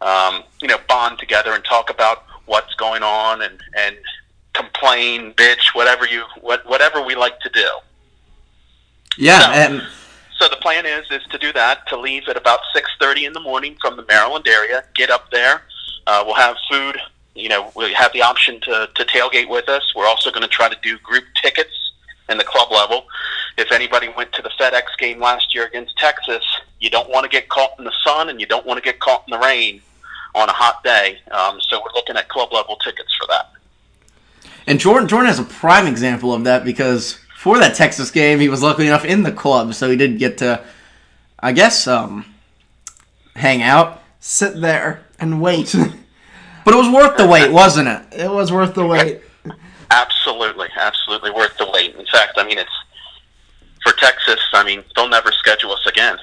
[0.00, 3.96] um, you know bond together and talk about what's going on and and
[4.52, 7.68] complain, bitch, whatever you what, whatever we like to do.
[9.16, 9.82] Yeah, So- and
[10.38, 13.32] So the plan is is to do that to leave at about six thirty in
[13.32, 14.84] the morning from the Maryland area.
[14.94, 15.62] Get up there.
[16.08, 16.96] Uh, we'll have food.
[17.36, 19.82] You know, we have the option to to tailgate with us.
[19.94, 21.91] We're also going to try to do group tickets
[22.32, 23.04] in the club level.
[23.56, 26.42] If anybody went to the FedEx game last year against Texas,
[26.80, 28.98] you don't want to get caught in the sun and you don't want to get
[28.98, 29.80] caught in the rain
[30.34, 31.18] on a hot day.
[31.30, 33.52] Um, so we're looking at club level tickets for that.
[34.66, 38.48] and Jordan Jordan has a prime example of that because for that Texas game, he
[38.48, 40.64] was lucky enough in the club, so he did get to,
[41.38, 42.24] I guess, um,
[43.36, 44.00] hang out.
[44.20, 45.74] Sit there and wait.
[46.64, 48.20] But it was worth the wait, wasn't it?
[48.20, 49.20] it was worth the wait.
[49.92, 51.94] Absolutely, absolutely worth the wait.
[51.94, 52.70] In fact, I mean it's
[53.82, 54.40] for Texas.
[54.52, 56.16] I mean they'll never schedule us again.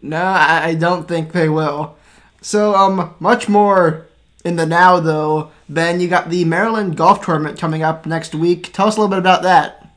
[0.00, 1.96] No, I don't think they will.
[2.40, 4.06] So, um, much more
[4.44, 5.50] in the now, though.
[5.68, 8.72] Ben, you got the Maryland Golf Tournament coming up next week.
[8.72, 9.90] Tell us a little bit about that.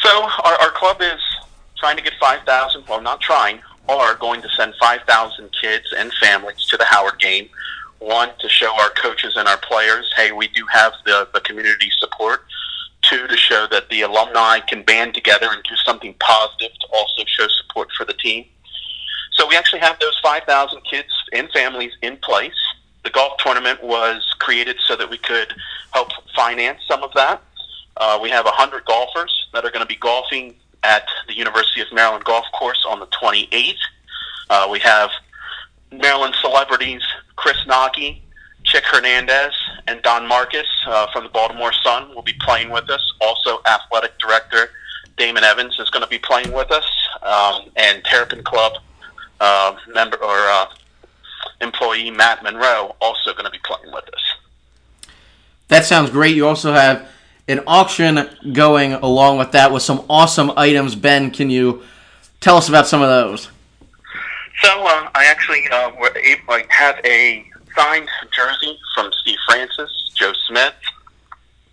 [0.00, 1.18] So our, our club is
[1.76, 6.64] trying to get 5,000, well, not trying, are going to send 5,000 kids and families
[6.66, 7.48] to the Howard game.
[8.00, 11.90] One, to show our coaches and our players, hey, we do have the, the community
[11.98, 12.46] support.
[13.02, 17.24] Two, to show that the alumni can band together and do something positive to also
[17.26, 18.46] show support for the team.
[19.32, 22.54] So we actually have those 5,000 kids and families in place.
[23.04, 25.54] The golf tournament was created so that we could
[25.92, 27.42] help finance some of that.
[27.96, 31.88] Uh, we have 100 golfers that are going to be golfing at the University of
[31.92, 33.74] Maryland Golf Course on the 28th.
[34.48, 35.10] Uh, we have
[35.92, 37.02] Maryland celebrities
[37.36, 38.20] Chris Knoche,
[38.64, 39.54] Chick Hernandez,
[39.86, 43.12] and Don Markus uh, from the Baltimore Sun will be playing with us.
[43.20, 44.70] Also, athletic director
[45.16, 46.84] Damon Evans is going to be playing with us,
[47.22, 48.74] um, and Terrapin Club
[49.40, 50.66] uh, member or uh,
[51.60, 55.10] employee Matt Monroe also going to be playing with us.
[55.68, 56.34] That sounds great.
[56.34, 57.08] You also have
[57.48, 60.94] an auction going along with that with some awesome items.
[60.94, 61.82] Ben, can you
[62.40, 63.50] tell us about some of those?
[64.62, 67.44] So uh, I actually uh, were able, have a
[67.74, 70.74] signed jersey from Steve Francis, Joe Smith,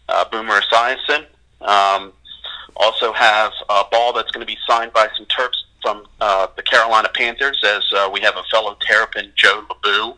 [0.08, 1.26] uh, Boomer Esiason.
[1.62, 2.14] Um,
[2.78, 6.64] also have a ball that's going to be signed by some Terps from uh, the
[6.64, 10.16] Carolina Panthers, as uh, we have a fellow Terrapin, Joe LeBou,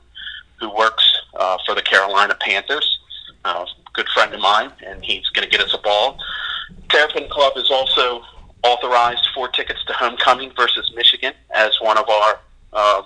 [0.60, 1.04] who works
[1.36, 3.00] uh, for the Carolina Panthers.
[3.46, 6.20] Uh, good friend of mine, and he's going to get us a ball.
[6.90, 8.24] Terrapin Club is also
[8.64, 12.40] authorized four tickets to Homecoming versus Michigan as one of our
[12.74, 13.02] uh,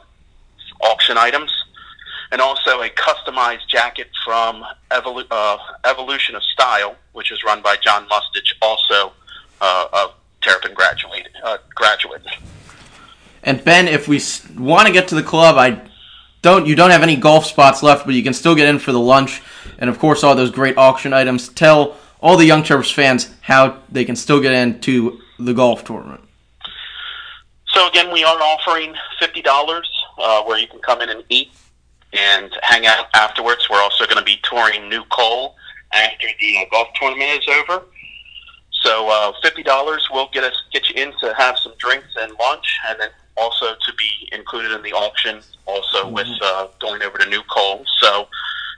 [0.82, 1.52] auction items,
[2.32, 7.76] and also a customized jacket from Evolu- uh, Evolution of Style, which is run by
[7.78, 9.14] John Mustich, also
[9.62, 11.30] uh, a Terrapin graduate.
[11.44, 12.22] Uh, graduate.
[13.44, 14.22] And Ben, if we
[14.58, 15.82] want to get to the club, I
[16.42, 16.66] don't.
[16.66, 19.00] You don't have any golf spots left, but you can still get in for the
[19.00, 19.42] lunch,
[19.78, 21.50] and of course all those great auction items.
[21.50, 26.22] Tell all the Young Terps fans how they can still get into the golf tournament.
[27.74, 31.52] So again, we are offering fifty dollars, uh, where you can come in and eat
[32.14, 33.68] and hang out afterwards.
[33.70, 35.56] We're also going to be touring New Cole
[35.92, 37.86] after the uh, golf tournament is over.
[38.84, 42.32] So uh, fifty dollars will get us get you in to have some drinks and
[42.40, 45.42] lunch, and then also to be included in the auction.
[45.66, 47.84] Also with uh, going over to New Cole.
[48.00, 48.28] So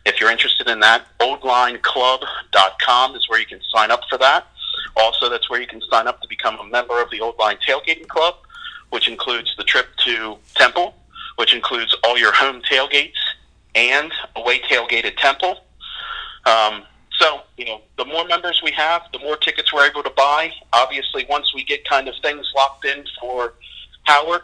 [0.05, 4.47] if you're interested in that, oldlineclub.com is where you can sign up for that.
[4.95, 7.58] Also, that's where you can sign up to become a member of the Old Line
[7.67, 8.36] Tailgating Club,
[8.95, 10.95] which includes the trip to Temple,
[11.36, 13.19] which includes all your home tailgates
[13.75, 15.65] and away tailgate at Temple.
[16.45, 16.84] Um,
[17.19, 20.49] so, you know, the more members we have, the more tickets we're able to buy.
[20.71, 23.55] Obviously, once we get kind of things locked in for
[24.03, 24.43] Howard,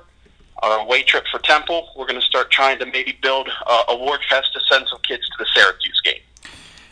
[0.61, 3.95] our away trip for Temple, we're going to start trying to maybe build uh, a
[3.95, 6.21] Ward Fest to send some kids to the Syracuse game.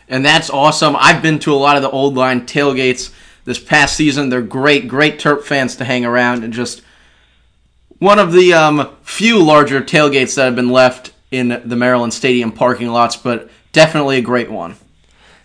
[0.08, 0.96] And that's awesome.
[0.98, 3.12] I've been to a lot of the old line tailgates
[3.44, 4.30] this past season.
[4.30, 6.80] They're great, great Terp fans to hang around and just
[8.00, 12.50] one of the um, few larger tailgates that have been left in the Maryland Stadium
[12.50, 14.74] parking lots, but definitely a great one.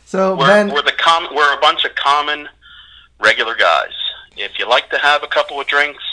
[0.06, 2.50] So we're, Ben, we're the com- we're a bunch of common,
[3.20, 3.92] regular guys.
[4.38, 6.04] If you like to have a couple of drinks,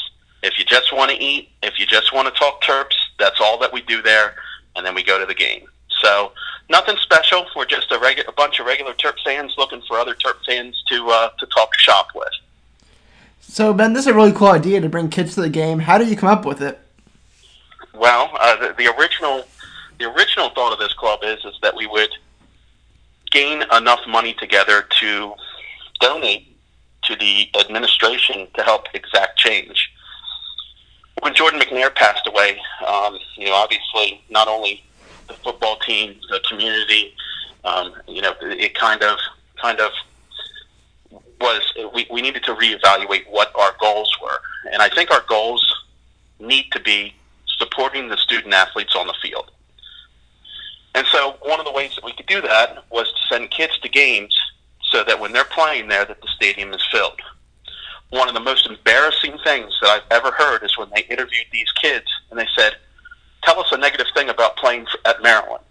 [0.43, 3.59] if you just want to eat, if you just want to talk Terps, that's all
[3.61, 4.35] that we do there,
[4.77, 5.67] and then we go to the game.
[6.01, 6.33] So
[6.69, 7.47] nothing special.
[7.55, 10.83] We're just a, regu- a bunch of regular Terp fans looking for other Terp fans
[10.89, 12.33] to uh, to talk shop with.
[13.43, 15.79] So Ben, this is a really cool idea to bring kids to the game.
[15.79, 16.81] How did you come up with it?
[17.95, 19.45] Well, uh, the, the original
[19.99, 22.11] the original thought of this club is is that we would
[23.31, 25.35] gain enough money together to
[26.01, 26.57] donate
[27.05, 29.91] to the administration to help exact change.
[31.21, 34.83] When Jordan McNair passed away, um, you know, obviously not only
[35.29, 37.15] the football team, the community,
[37.65, 39.19] um, you know, it kind of
[39.61, 39.93] kind of
[41.43, 44.41] was we, we needed to reevaluate what our goals were,
[44.73, 45.63] and I think our goals
[46.39, 47.15] need to be
[47.59, 49.51] supporting the student athletes on the field.
[50.95, 53.79] And so one of the ways that we could do that was to send kids
[53.81, 54.35] to games
[54.91, 57.21] so that when they're playing there that the stadium is filled.
[58.11, 61.73] One of the most embarrassing things that I've ever heard is when they interviewed these
[61.73, 62.77] kids and they said,
[63.43, 65.65] "Tell us a negative thing about playing at Maryland."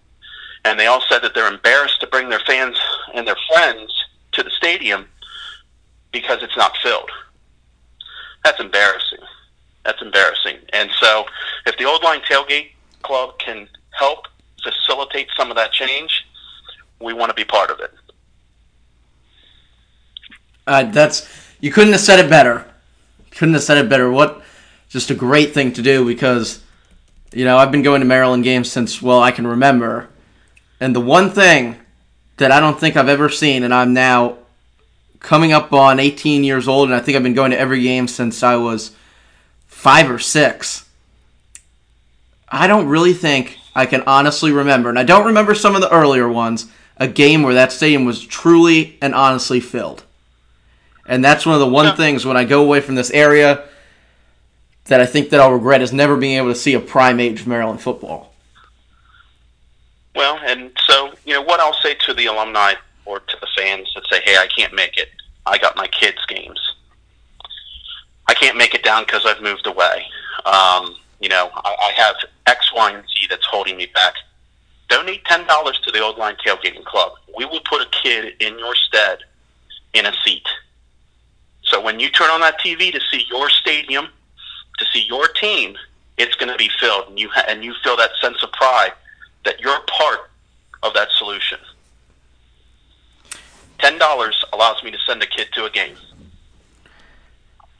[0.66, 2.78] And they all said that they're embarrassed to bring their fans
[3.14, 3.94] and their friends
[4.34, 5.08] to the stadium
[6.12, 7.10] because it's not filled.
[8.43, 9.19] That's embarrassing.
[9.86, 10.58] That's embarrassing.
[10.74, 11.26] And so,
[11.65, 12.71] if the Old Line Tailgate
[13.04, 14.28] Club can help
[14.63, 16.26] facilitate some of that change,
[17.00, 17.91] we want to be part of it.
[20.67, 21.28] Uh, that's
[21.60, 22.65] you couldn't have said it better.
[23.32, 24.12] Couldn't have said it better.
[24.12, 24.43] What
[24.89, 26.62] just a great thing to do because
[27.34, 30.10] you know I've been going to Maryland games since well I can remember,
[30.80, 31.78] and the one thing
[32.38, 34.38] that I don't think I've ever seen, and I'm now
[35.22, 38.08] coming up on 18 years old, and I think I've been going to every game
[38.08, 38.92] since I was
[39.68, 40.88] five or six.
[42.50, 45.92] I don't really think I can honestly remember, and I don't remember some of the
[45.92, 50.04] earlier ones, a game where that stadium was truly and honestly filled.
[51.06, 51.96] And that's one of the one Yeah.
[51.96, 53.64] things when I go away from this area
[54.86, 57.46] that I think that I'll regret is never being able to see a prime age
[57.46, 58.34] Maryland football.
[60.16, 62.74] Well, and so, you know, what I'll say to the alumni
[63.12, 65.10] or to the fans that say, hey, I can't make it.
[65.45, 66.60] I got my kids' games.
[68.28, 70.06] I can't make it down because I've moved away.
[70.45, 72.15] Um, you know, I, I have
[72.47, 74.13] X, Y, and Z that's holding me back.
[74.88, 75.45] Donate $10
[75.84, 77.13] to the Old Line Tailgating Club.
[77.38, 79.19] We will put a kid in your stead
[79.93, 80.47] in a seat.
[81.63, 84.08] So when you turn on that TV to see your stadium,
[84.78, 85.76] to see your team,
[86.17, 88.91] it's going to be filled, and you ha- and you feel that sense of pride
[89.45, 90.32] that you're part
[90.84, 91.58] of that solution.
[93.82, 95.96] Ten dollars allows me to send a kid to a game.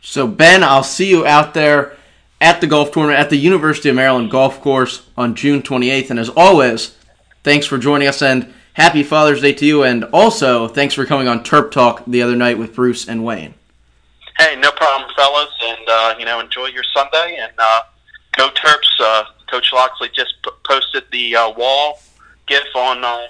[0.02, 1.96] So, Ben, I'll see you out there
[2.42, 6.10] at the golf tournament at the University of Maryland Golf Course on June 28th.
[6.10, 6.98] And as always,
[7.44, 9.84] thanks for joining us and happy Father's Day to you.
[9.84, 13.54] And also, thanks for coming on Terp Talk the other night with Bruce and Wayne.
[14.40, 17.82] Hey, no problem, fellas, and uh, you know enjoy your Sunday and uh,
[18.36, 19.00] go Terps.
[19.00, 22.00] Uh, Coach Locksley just p- posted the uh, wall
[22.48, 23.28] gif on uh,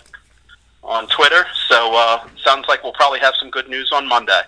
[0.83, 4.41] on Twitter, so uh, sounds like we'll probably have some good news on Monday.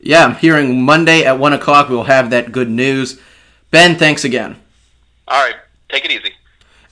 [0.00, 3.20] Yeah, I'm hearing Monday at 1 o'clock we'll have that good news.
[3.70, 4.56] Ben, thanks again.
[5.28, 5.56] All right,
[5.88, 6.32] take it easy.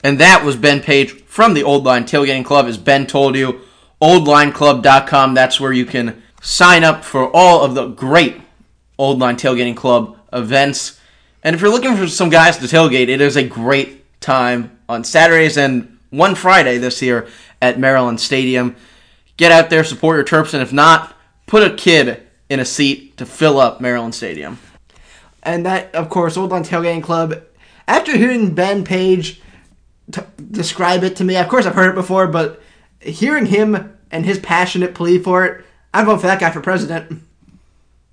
[0.03, 2.67] And that was Ben Page from the Old Line Tailgating Club.
[2.67, 3.63] As Ben told you,
[4.03, 5.35] oldlineclub.com.
[5.35, 8.37] That's where you can sign up for all of the great
[8.99, 11.01] Old Line Tailgating Club events.
[11.43, 15.05] And if you're looking for some guys to tailgate, it is a great time on
[15.05, 17.29] Saturdays and one Friday this year
[17.65, 18.77] at Maryland Stadium.
[19.37, 21.17] Get out there, support your Terps, and if not,
[21.47, 24.59] put a kid in a seat to fill up Maryland Stadium.
[25.43, 27.43] And that, of course, Old Line Tailgating Club.
[27.89, 29.41] After hearing Ben Page
[30.13, 32.63] t- describe it to me, of course I've heard it before, but
[33.01, 37.23] hearing him and his passionate plea for it, I'm voting for that guy for president.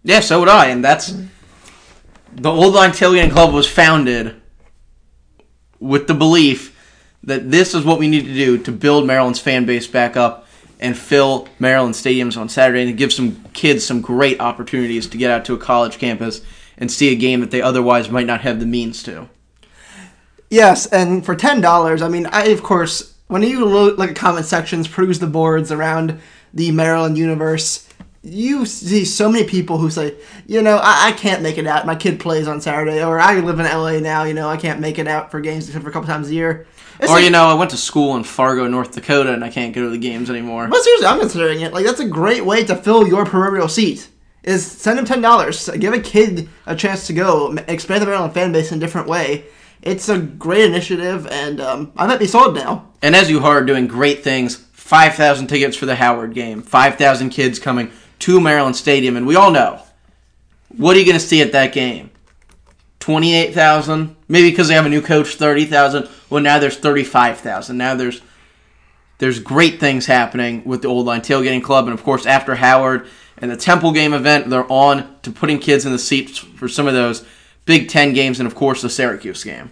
[0.03, 1.13] Yeah, so would I, and that's
[2.34, 4.41] the Old Line Tailgating Club was founded
[5.80, 6.70] with the belief
[7.24, 10.47] that this is what we need to do to build Maryland's fan base back up
[10.80, 15.30] and fill Maryland stadiums on Saturday and give some kids some great opportunities to get
[15.30, 16.41] out to a college campus
[16.78, 19.30] and see a game that they otherwise might not have the means to.
[20.49, 24.15] Yes, and for ten dollars, I mean, I of course, when you look like at
[24.15, 26.19] comment sections, peruse the boards around
[26.53, 27.88] the Maryland universe,
[28.24, 30.15] you see so many people who say,
[30.47, 31.86] you know, I, I can't make it out.
[31.86, 34.24] My kid plays on Saturday, or I live in LA now.
[34.24, 36.34] You know, I can't make it out for games except for a couple times a
[36.34, 36.67] year.
[37.01, 39.49] It's or like- you know, I went to school in Fargo, North Dakota, and I
[39.49, 40.67] can't go to the games anymore.
[40.67, 41.73] But seriously, I'm considering it.
[41.73, 44.07] Like that's a great way to fill your proverbial seat.
[44.43, 45.69] Is send them ten dollars.
[45.69, 47.55] Give a kid a chance to go.
[47.67, 49.45] Expand the Maryland fan base in a different way.
[49.81, 52.87] It's a great initiative, and um, I might be sold now.
[53.01, 54.55] And as you heard, doing great things.
[54.73, 56.61] Five thousand tickets for the Howard game.
[56.61, 59.81] Five thousand kids coming to Maryland Stadium, and we all know
[60.69, 62.11] what are you going to see at that game?
[63.01, 65.35] Twenty-eight thousand, maybe because they have a new coach.
[65.35, 66.07] Thirty thousand.
[66.29, 67.77] Well, now there's thirty-five thousand.
[67.77, 68.21] Now there's
[69.17, 73.07] there's great things happening with the Old Line Tailgating Club, and of course, after Howard
[73.39, 76.87] and the Temple game event, they're on to putting kids in the seats for some
[76.87, 77.25] of those
[77.65, 79.71] Big Ten games, and of course, the Syracuse game.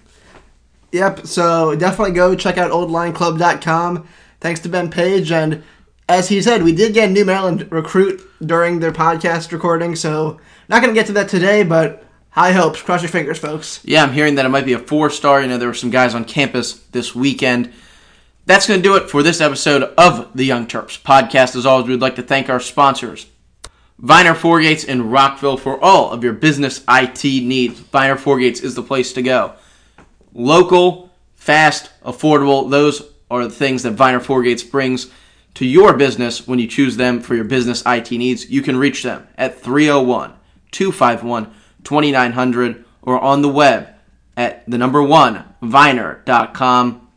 [0.91, 1.27] Yep.
[1.27, 4.07] So definitely go check out oldlineclub.com.
[4.41, 5.63] Thanks to Ben Page, and
[6.07, 9.95] as he said, we did get a new Maryland recruit during their podcast recording.
[9.95, 12.81] So not going to get to that today, but high hopes.
[12.81, 13.81] Cross your fingers, folks.
[13.83, 15.41] Yeah, I'm hearing that it might be a four star.
[15.41, 17.73] You know, there were some guys on campus this weekend.
[18.45, 21.55] That's going to do it for this episode of the Young Terps podcast.
[21.55, 23.27] As always, we'd like to thank our sponsors,
[23.99, 27.79] Viner Forgates in Rockville, for all of your business IT needs.
[27.79, 29.53] Viner Forgates is the place to go.
[30.33, 35.11] Local, fast, affordable, those are the things that Viner Forgates brings
[35.55, 38.49] to your business when you choose them for your business IT needs.
[38.49, 40.33] You can reach them at 301
[40.71, 41.53] 251
[41.83, 43.89] 2900 or on the web
[44.37, 47.07] at the number one, viner.com.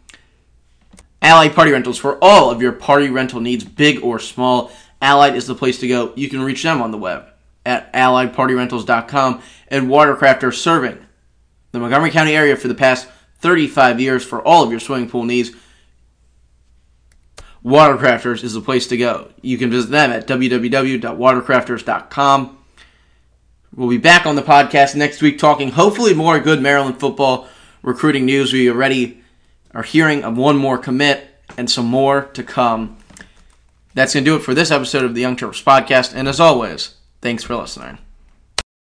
[1.20, 4.72] Allied Party Rentals for all of your party rental needs, big or small.
[5.00, 6.12] Allied is the place to go.
[6.16, 7.26] You can reach them on the web
[7.64, 9.42] at alliedpartyrentals.com.
[9.68, 10.98] And Watercrafters serving
[11.70, 13.08] the Montgomery County area for the past
[13.38, 15.52] 35 years for all of your swimming pool needs.
[17.64, 19.28] Watercrafters is the place to go.
[19.40, 22.58] You can visit them at www.watercrafters.com.
[23.74, 27.48] We'll be back on the podcast next week talking hopefully more good Maryland football
[27.82, 28.52] recruiting news.
[28.52, 29.22] We already
[29.72, 32.98] are hearing of one more commit and some more to come.
[33.94, 36.14] That's going to do it for this episode of the Young Terps podcast.
[36.14, 37.98] And as always, thanks for listening.